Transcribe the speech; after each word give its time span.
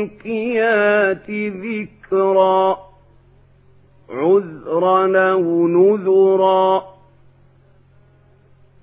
فالملقيات 0.00 1.30
ذكرا 1.30 2.78
عذرا 4.10 5.32
أو 5.32 5.68
نذرا 5.68 6.82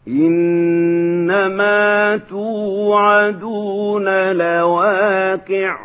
إنما 0.08 2.18
توعدون 2.18 4.06
لواقع 4.32 5.78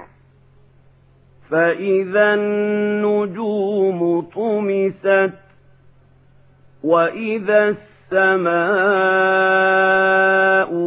فإذا 1.51 2.35
النجوم 2.35 4.21
طمست 4.21 5.33
وإذا 6.85 7.69
السماء 8.13 8.53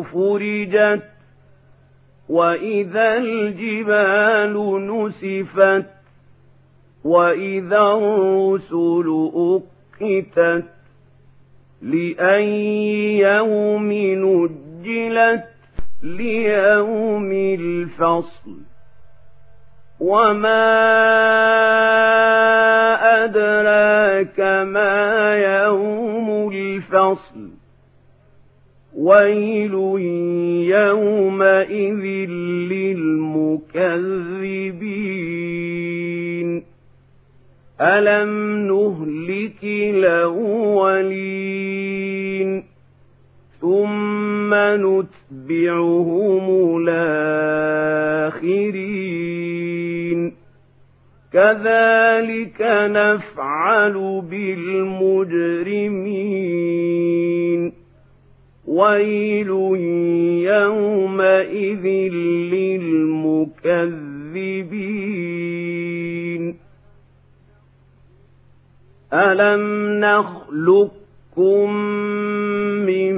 فرجت 0.02 1.15
وإذا 2.30 3.18
الجبال 3.18 4.54
نسفت 4.88 5.86
وإذا 7.04 7.82
الرسل 7.82 9.30
أقتت 9.36 10.66
لأي 11.82 13.20
يوم 13.20 13.92
نجلت 13.92 15.44
ليوم 16.04 17.32
الفصل 17.32 18.58
وما 20.00 20.66
أدراك 23.26 24.40
ما 24.66 25.36
يوم 25.36 26.52
الفصل 26.54 27.45
ويل 29.06 29.74
يومئذ 30.76 32.06
للمكذبين 32.72 33.84
ألم 37.82 38.32
نهلك 38.68 39.64
الأولين 39.64 41.06
ثم 43.62 44.54
نتبعهم 44.56 46.46
الآخرين 46.80 48.36
كذلك 51.34 52.62
نفعل 52.90 54.22
بالمجرمين 54.32 55.46
ويل 58.76 59.50
يومئذ 60.52 61.86
للمكذبين 62.56 63.76
ألم 69.14 69.64
نخلقكم 70.00 71.74
من 72.86 73.16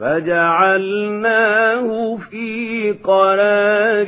فجعلناه 0.00 2.18
في 2.30 2.94
قرار 3.04 4.06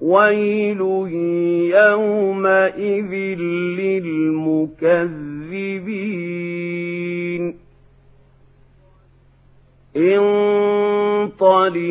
ويل 0.00 0.80
يومئذ 1.76 3.12
للمكذبين 3.80 5.02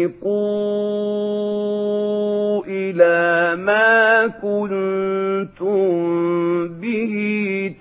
انطلقوا 0.01 1.60
إلى 2.91 3.56
ما 3.56 4.28
كنتم 4.28 5.88
به 6.68 7.16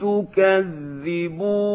تكذبون 0.00 1.70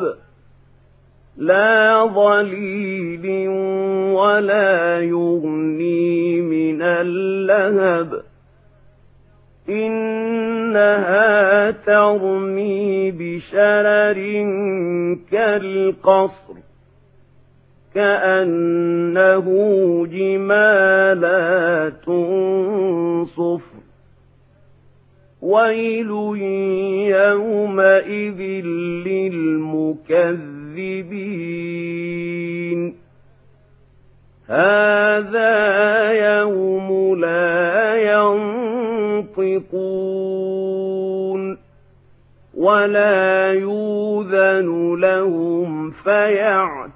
لا 1.38 2.06
ظليل 2.14 3.47
ولا 4.14 5.02
يغني 5.02 6.41
من 6.41 6.81
اللهب 6.81 8.22
إنها 9.69 11.72
ترمي 11.72 13.12
بشرر 13.12 14.19
كالقصر 15.31 16.53
كأنه 17.96 19.46
جمالات 20.11 22.05
صفر. 23.26 23.79
ويل 25.41 26.11
يومئذ 27.09 28.41
للمكذبين. 29.08 30.40
هذا 34.47 35.58
يوم 36.11 37.16
لا 37.20 37.78
ينطقون 39.19 41.57
ولا 42.57 43.53
يوذن 43.53 44.95
لهم 44.99 45.91
فيعتذرون. 45.91 46.89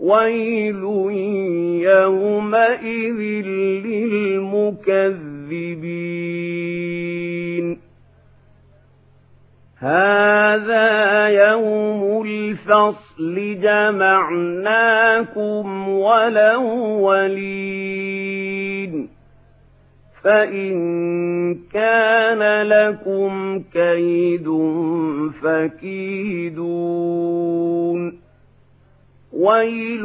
ويل 0.00 0.84
يومئذ 1.82 3.20
للمكذبين. 3.86 6.39
هذا 9.80 11.28
يوم 11.28 12.22
الفصل 12.26 13.60
جمعناكم 13.62 15.08
والأولين 15.88 17.40
فإن 20.24 20.74
كان 21.72 22.62
لكم 22.62 23.62
كيد 23.72 24.48
فكيدون 25.42 27.00
ويل 29.32 30.04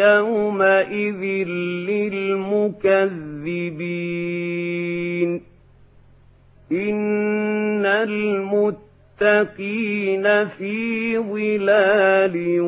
يومئذ 0.00 1.22
للمكذبين 1.90 3.00
إن 6.72 7.86
المتقين 7.86 8.79
في 10.58 11.18
ظلال 11.18 12.60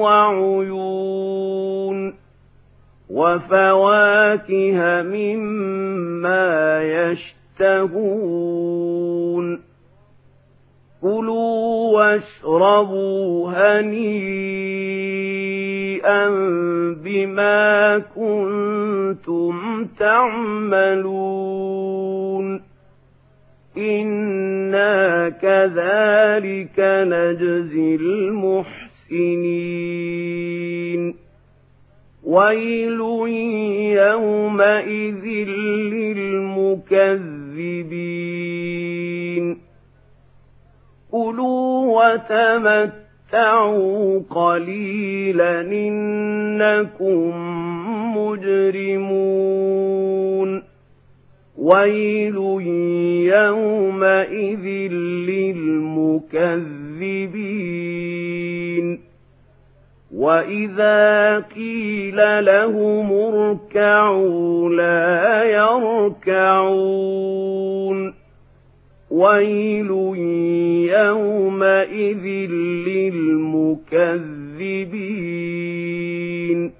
وعيون 0.00 2.14
وفواكه 3.10 5.02
مما 5.02 6.82
يشتهون 7.60 9.60
كلوا 11.02 11.92
واشربوا 11.96 13.50
هنيئا 13.52 15.00
بما 17.04 17.98
كنتم 17.98 19.84
تعملون 19.98 21.40
إنا 24.70 25.28
كذلك 25.28 26.78
نجزي 26.78 27.96
المحسنين 29.10 31.14
ويل 32.24 33.00
يومئذ 33.98 35.24
للمكذبين 36.10 37.04
كلوا 41.10 42.04
وتمتعوا 42.14 44.20
قليلا 44.30 45.60
إنكم 45.60 47.32
مجرمون 48.16 50.09
ويل 51.70 52.36
يومئذ 53.34 54.66
للمكذبين 57.70 59.00
وإذا 60.14 61.38
قيل 61.38 62.44
لهم 62.44 63.12
اركعوا 63.12 64.70
لا 64.70 65.44
يركعون 66.30 67.00
ويل 69.10 69.90
يومئذ 70.90 72.26
للمكذبين 76.20 76.79